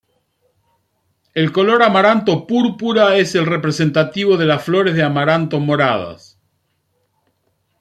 [1.35, 6.39] El color amaranto púrpura es representativo de las flores de amaranto moradas.